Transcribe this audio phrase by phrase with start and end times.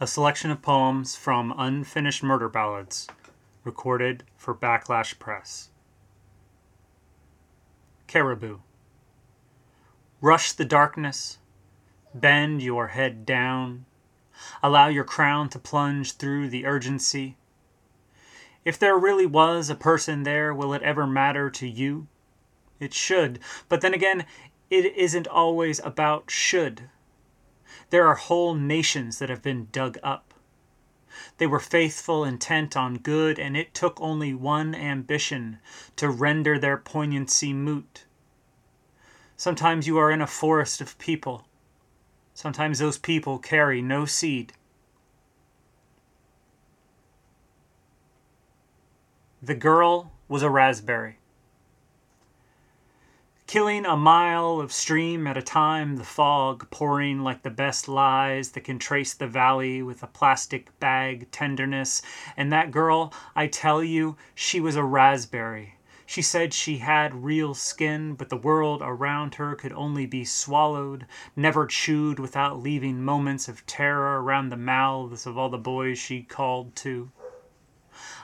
[0.00, 3.08] A selection of poems from Unfinished Murder Ballads,
[3.64, 5.70] recorded for Backlash Press.
[8.06, 8.58] Caribou.
[10.20, 11.38] Rush the darkness,
[12.14, 13.86] bend your head down,
[14.62, 17.36] allow your crown to plunge through the urgency.
[18.64, 22.06] If there really was a person there, will it ever matter to you?
[22.78, 24.26] It should, but then again,
[24.70, 26.88] it isn't always about should.
[27.90, 30.34] There are whole nations that have been dug up.
[31.38, 35.58] They were faithful, intent on good, and it took only one ambition
[35.96, 38.04] to render their poignancy moot.
[39.36, 41.46] Sometimes you are in a forest of people.
[42.34, 44.52] Sometimes those people carry no seed.
[49.42, 51.17] The girl was a raspberry.
[53.48, 58.50] Killing a mile of stream at a time, the fog pouring like the best lies
[58.50, 62.02] that can trace the valley with a plastic bag tenderness.
[62.36, 65.76] And that girl, I tell you, she was a raspberry.
[66.04, 71.06] She said she had real skin, but the world around her could only be swallowed,
[71.34, 76.22] never chewed without leaving moments of terror around the mouths of all the boys she
[76.22, 77.10] called to.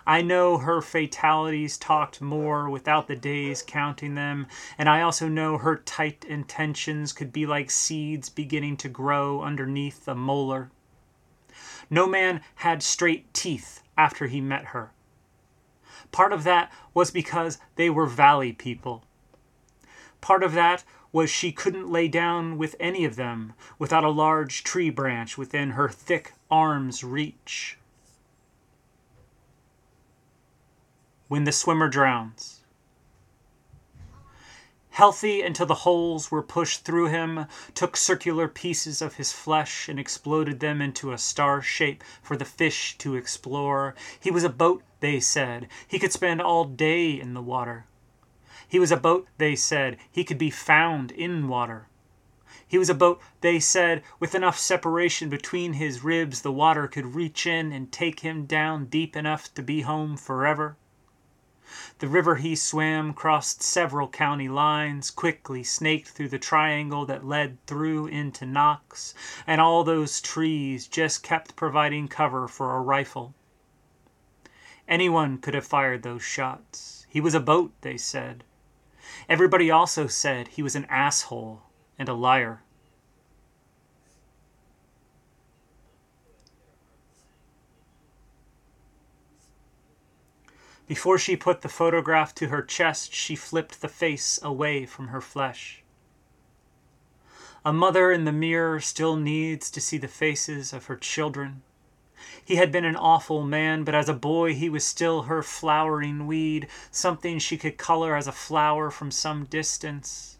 [0.07, 5.57] I know her fatalities talked more without the days counting them, and I also know
[5.57, 10.71] her tight intentions could be like seeds beginning to grow underneath a molar.
[11.89, 14.91] No man had straight teeth after he met her.
[16.13, 19.05] Part of that was because they were valley people.
[20.21, 24.65] Part of that was she couldn't lay down with any of them without a large
[24.65, 27.79] tree branch within her thick arm's reach.
[31.35, 32.61] When the swimmer drowns.
[34.91, 39.99] Healthy until the holes were pushed through him, took circular pieces of his flesh and
[39.99, 43.97] exploded them into a star shape for the fish to explore.
[44.21, 45.67] He was a boat, they said.
[45.89, 47.87] He could spend all day in the water.
[48.69, 49.97] He was a boat, they said.
[50.09, 51.89] He could be found in water.
[52.65, 57.17] He was a boat, they said, with enough separation between his ribs the water could
[57.17, 60.77] reach in and take him down deep enough to be home forever.
[61.99, 67.65] The river he swam crossed several county lines, quickly snaked through the triangle that led
[67.67, 69.15] through into Knox,
[69.47, 73.35] and all those trees just kept providing cover for a rifle.
[74.89, 77.07] Anyone could have fired those shots.
[77.09, 78.45] He was a boat, they said.
[79.29, 81.63] Everybody also said he was an asshole
[81.99, 82.64] and a liar.
[90.87, 95.21] Before she put the photograph to her chest, she flipped the face away from her
[95.23, 95.83] flesh.
[97.65, 101.63] A mother in the mirror still needs to see the faces of her children.
[102.45, 106.27] He had been an awful man, but as a boy he was still her flowering
[106.27, 110.37] weed, something she could color as a flower from some distance.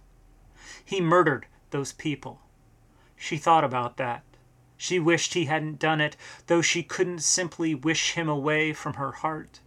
[0.85, 2.43] He murdered those people.
[3.17, 4.23] She thought about that.
[4.77, 6.17] She wished he hadn't done it,
[6.47, 9.61] though she couldn't simply wish him away from her heart.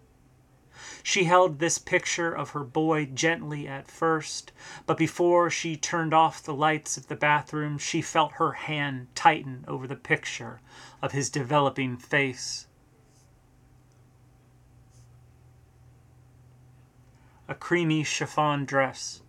[1.07, 4.51] She held this picture of her boy gently at first,
[4.85, 9.63] but before she turned off the lights of the bathroom, she felt her hand tighten
[9.69, 10.59] over the picture
[11.01, 12.67] of his developing face.
[17.47, 19.21] A creamy chiffon dress.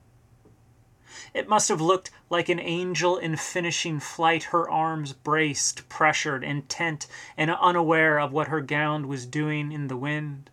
[1.33, 7.07] It must have looked like an angel in finishing flight, her arms braced, pressured, intent,
[7.37, 10.51] and unaware of what her gown was doing in the wind.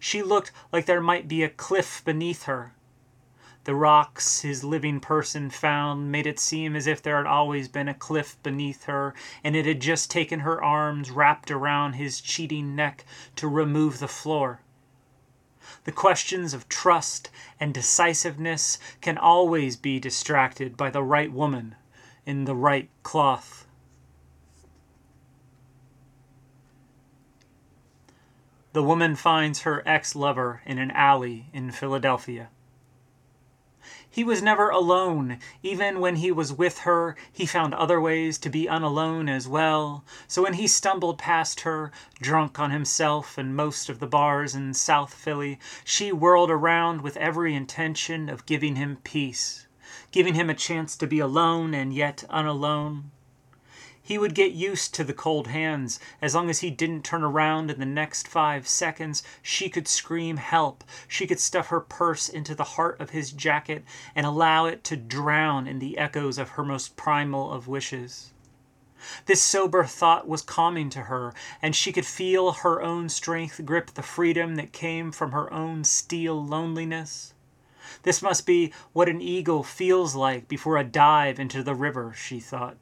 [0.00, 2.72] She looked like there might be a cliff beneath her.
[3.64, 7.86] The rocks his living person found made it seem as if there had always been
[7.86, 9.14] a cliff beneath her,
[9.44, 13.04] and it had just taken her arms wrapped around his cheating neck
[13.36, 14.60] to remove the floor.
[15.84, 17.28] The questions of trust
[17.60, 21.74] and decisiveness can always be distracted by the right woman
[22.24, 23.67] in the right cloth.
[28.74, 32.50] The woman finds her ex lover in an alley in Philadelphia.
[34.10, 35.38] He was never alone.
[35.62, 40.04] Even when he was with her, he found other ways to be unalone as well.
[40.26, 44.74] So when he stumbled past her, drunk on himself and most of the bars in
[44.74, 49.66] South Philly, she whirled around with every intention of giving him peace,
[50.10, 53.10] giving him a chance to be alone and yet unalone.
[54.08, 56.00] He would get used to the cold hands.
[56.22, 60.38] As long as he didn't turn around in the next five seconds, she could scream
[60.38, 60.82] help.
[61.06, 63.84] She could stuff her purse into the heart of his jacket
[64.16, 68.32] and allow it to drown in the echoes of her most primal of wishes.
[69.26, 73.90] This sober thought was calming to her, and she could feel her own strength grip
[73.90, 77.34] the freedom that came from her own steel loneliness.
[78.04, 82.40] This must be what an eagle feels like before a dive into the river, she
[82.40, 82.78] thought.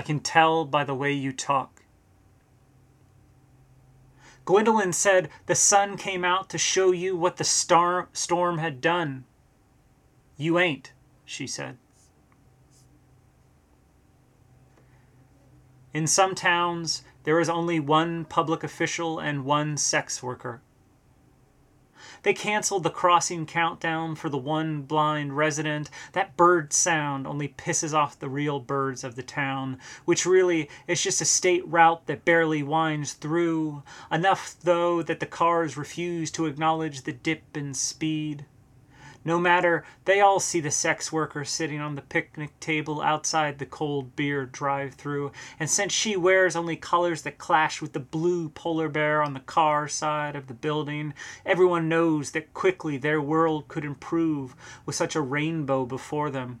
[0.00, 1.82] I can tell by the way you talk.
[4.46, 9.26] Gwendolyn said the sun came out to show you what the star- storm had done.
[10.38, 10.94] You ain't,
[11.26, 11.76] she said.
[15.92, 20.62] In some towns, there is only one public official and one sex worker.
[22.22, 25.88] They canceled the crossing countdown for the one blind resident.
[26.12, 31.02] That bird sound only pisses off the real birds of the town, which really is
[31.02, 33.82] just a state route that barely winds through.
[34.12, 38.44] Enough, though, that the cars refuse to acknowledge the dip in speed.
[39.22, 43.66] No matter, they all see the sex worker sitting on the picnic table outside the
[43.66, 48.48] cold beer drive through, and since she wears only colors that clash with the blue
[48.48, 51.12] polar bear on the car side of the building,
[51.44, 54.56] everyone knows that quickly their world could improve
[54.86, 56.60] with such a rainbow before them.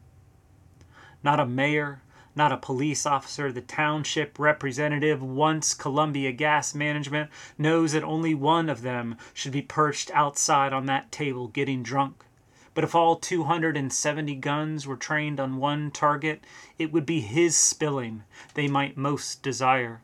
[1.24, 2.02] Not a mayor,
[2.36, 8.68] not a police officer, the township representative, once Columbia Gas Management, knows that only one
[8.68, 12.26] of them should be perched outside on that table getting drunk.
[12.74, 16.44] But if all 270 guns were trained on one target,
[16.78, 18.24] it would be his spilling
[18.54, 20.02] they might most desire.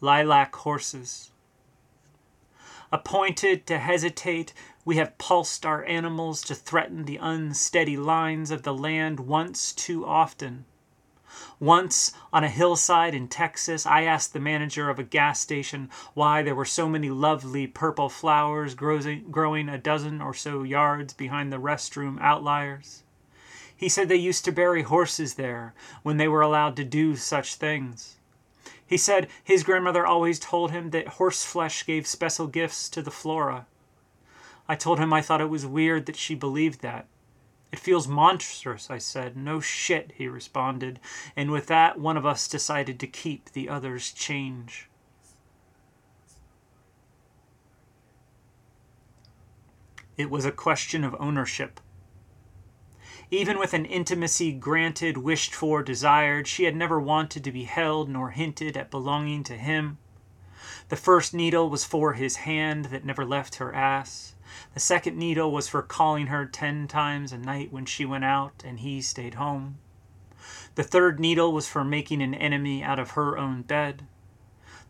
[0.00, 1.30] Lilac horses.
[2.92, 4.54] Appointed to hesitate,
[4.84, 10.06] we have pulsed our animals to threaten the unsteady lines of the land once too
[10.06, 10.64] often.
[11.60, 16.42] Once, on a hillside in Texas, I asked the manager of a gas station why
[16.42, 21.60] there were so many lovely purple flowers growing a dozen or so yards behind the
[21.60, 23.02] restroom outliers.
[23.76, 27.56] He said they used to bury horses there when they were allowed to do such
[27.56, 28.16] things.
[28.86, 33.10] He said his grandmother always told him that horse flesh gave special gifts to the
[33.10, 33.66] flora.
[34.68, 37.06] I told him I thought it was weird that she believed that.
[37.72, 39.36] It feels monstrous, I said.
[39.36, 41.00] No shit, he responded,
[41.34, 44.88] and with that one of us decided to keep the other's change.
[50.16, 51.80] It was a question of ownership.
[53.30, 58.08] Even with an intimacy granted, wished for, desired, she had never wanted to be held
[58.08, 59.98] nor hinted at belonging to him.
[60.88, 64.34] The first needle was for his hand that never left her ass.
[64.74, 68.62] The second needle was for calling her ten times a night when she went out
[68.64, 69.78] and he stayed home.
[70.76, 74.06] The third needle was for making an enemy out of her own bed.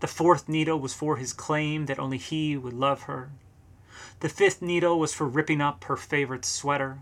[0.00, 3.30] The fourth needle was for his claim that only he would love her.
[4.20, 6.98] The fifth needle was for ripping up her favorite sweater.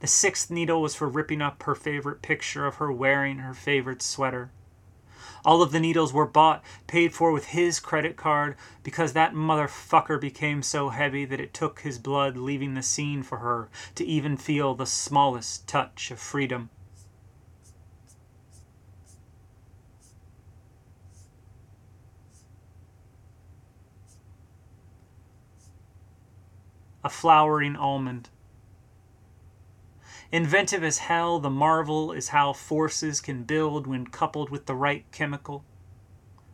[0.00, 4.02] The sixth needle was for ripping up her favorite picture of her wearing her favorite
[4.02, 4.50] sweater.
[5.44, 10.18] All of the needles were bought, paid for with his credit card, because that motherfucker
[10.18, 14.38] became so heavy that it took his blood leaving the scene for her to even
[14.38, 16.70] feel the smallest touch of freedom.
[27.04, 28.30] A flowering almond.
[30.34, 35.04] Inventive as hell, the marvel is how forces can build when coupled with the right
[35.12, 35.64] chemical.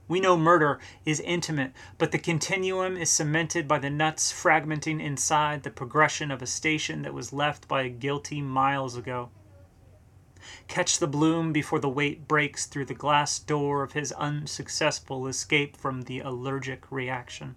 [0.07, 5.63] We know murder is intimate, but the continuum is cemented by the nuts fragmenting inside
[5.63, 9.31] the progression of a station that was left by a guilty miles ago.
[10.69, 15.75] Catch the bloom before the weight breaks through the glass door of his unsuccessful escape
[15.75, 17.55] from the allergic reaction.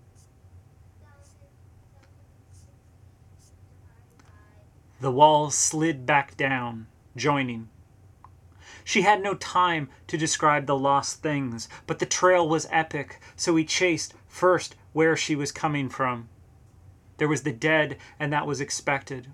[5.03, 7.67] The wall slid back down, joining.
[8.85, 13.53] She had no time to describe the lost things, but the trail was epic, so
[13.57, 16.29] he chased first where she was coming from.
[17.17, 19.27] There was the dead, and that was expected.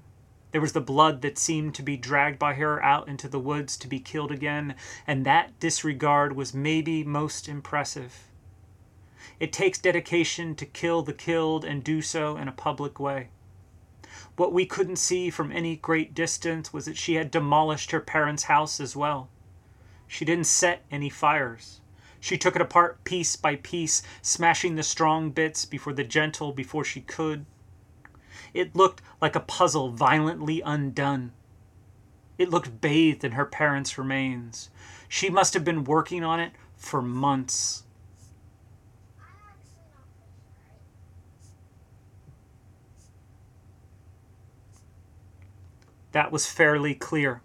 [0.53, 3.77] There was the blood that seemed to be dragged by her out into the woods
[3.77, 4.73] to be killed again,
[5.05, 8.23] and that disregard was maybe most impressive.
[9.39, 13.27] It takes dedication to kill the killed and do so in a public way.
[14.39, 18.43] What we couldn't see from any great distance was that she had demolished her parents'
[18.43, 19.27] house as well.
[20.07, 21.81] She didn't set any fires.
[22.21, 26.85] She took it apart piece by piece, smashing the strong bits before the gentle before
[26.85, 27.47] she could.
[28.53, 31.33] It looked like a puzzle violently undone.
[32.37, 34.69] It looked bathed in her parents' remains.
[35.09, 37.83] She must have been working on it for months.
[46.11, 47.41] That was fairly clear.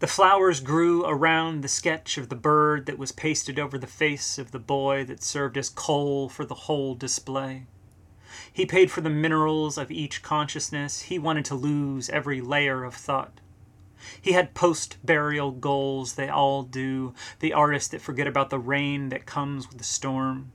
[0.00, 4.36] The flowers grew around the sketch of the bird that was pasted over the face
[4.36, 7.66] of the boy that served as coal for the whole display.
[8.52, 11.02] He paid for the minerals of each consciousness.
[11.02, 13.40] He wanted to lose every layer of thought.
[14.20, 19.10] He had post burial goals, they all do, the artists that forget about the rain
[19.10, 20.50] that comes with the storm.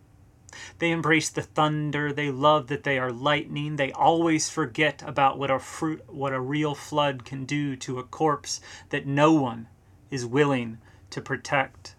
[0.79, 5.51] They embrace the thunder, they love that they are lightning, they always forget about what
[5.51, 9.67] a fruit what a real flood can do to a corpse that no one
[10.09, 10.77] is willing
[11.09, 11.96] to protect.